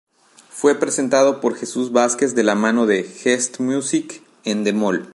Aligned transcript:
Fue 0.49 0.73
presentado 0.79 1.41
por 1.41 1.53
Jesús 1.55 1.91
Vázquez 1.91 2.33
de 2.33 2.41
la 2.41 2.55
mano 2.55 2.87
de 2.87 3.03
Gestmusic 3.03 4.23
Endemol. 4.45 5.07